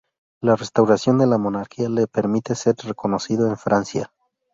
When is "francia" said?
3.55-4.11